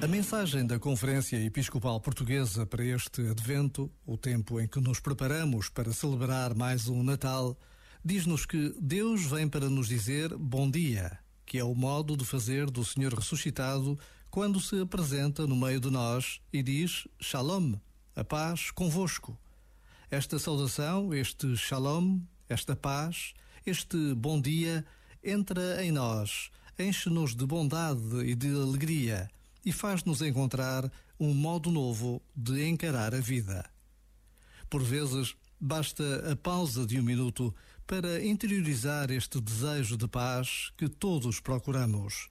[0.00, 5.68] A mensagem da Conferência Episcopal Portuguesa para este Advento, o tempo em que nos preparamos
[5.68, 7.58] para celebrar mais um Natal,
[8.04, 12.70] diz-nos que Deus vem para nos dizer bom dia, que é o modo de fazer
[12.70, 13.98] do Senhor ressuscitado
[14.30, 17.74] quando se apresenta no meio de nós e diz Shalom,
[18.14, 19.36] a paz convosco.
[20.08, 23.34] Esta saudação, este Shalom, esta paz,
[23.66, 24.86] este bom dia,
[25.24, 29.28] entra em nós, enche-nos de bondade e de alegria
[29.64, 33.68] e faz-nos encontrar um modo novo de encarar a vida.
[34.70, 37.54] Por vezes, basta a pausa de um minuto
[37.86, 42.28] para interiorizar este desejo de paz que todos procuramos.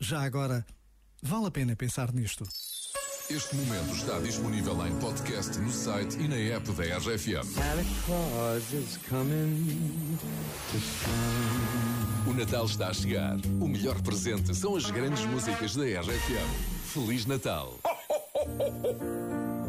[0.00, 0.66] Já agora,
[1.22, 2.44] vale a pena pensar nisto.
[3.30, 7.46] Este momento está disponível em podcast no site e na app da RFM.
[12.26, 13.36] O Natal está a chegar.
[13.60, 16.92] O melhor presente são as grandes músicas da RFM.
[16.92, 17.78] Feliz Natal!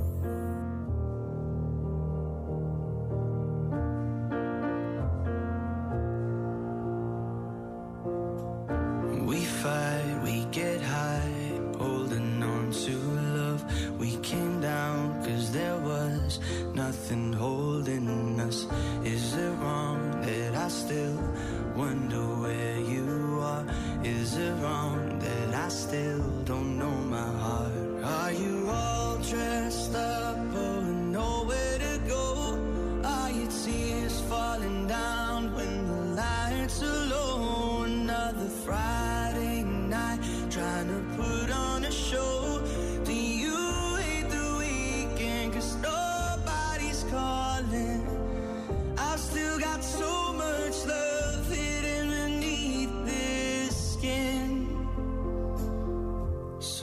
[16.76, 18.68] nothing holding us.
[19.04, 21.20] Is it wrong that I still
[21.76, 23.66] wonder where you are?
[24.04, 26.13] Is it wrong that I still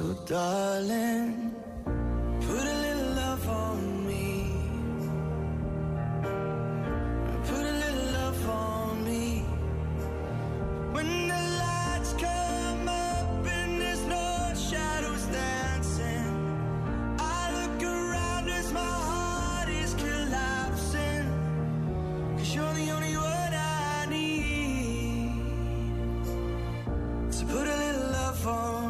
[0.00, 4.50] So, darling, put a little love on me.
[7.48, 9.44] Put a little love on me.
[10.94, 16.32] When the lights come up and there's no shadows dancing,
[17.18, 21.26] I look around as my heart is collapsing.
[22.38, 25.34] Cause you're the only one I need.
[27.34, 28.89] So put a little love on me.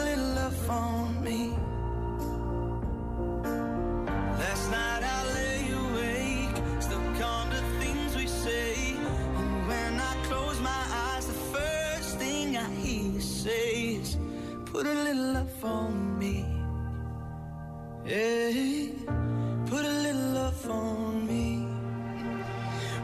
[13.21, 14.17] I hear you say is,
[14.65, 16.45] Put a little love on me.
[18.05, 18.87] Yeah,
[19.67, 21.67] put a little love on me.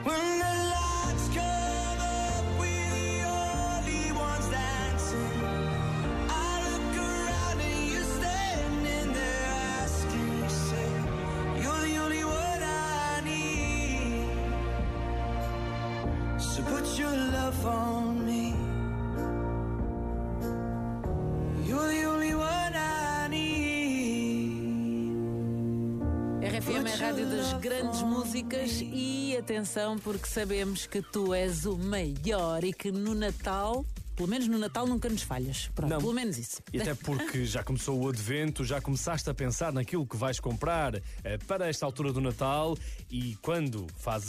[0.07, 5.41] When the lights come up, we're the only ones dancing.
[6.29, 9.45] I look around and you're standing there
[9.83, 11.05] asking yourself,
[11.61, 14.25] You're the only one I need.
[16.41, 18.36] So put your love on me.
[26.47, 31.77] RFM é a rádio das grandes músicas e atenção porque sabemos que tu és o
[31.77, 33.85] maior e que no Natal,
[34.15, 35.69] pelo menos no Natal nunca nos falhas.
[35.75, 35.99] Pronto, Não.
[35.99, 36.61] pelo menos isso.
[36.71, 40.95] E até porque já começou o advento, já começaste a pensar naquilo que vais comprar
[40.95, 42.77] eh, para esta altura do Natal
[43.11, 44.25] e quando fazes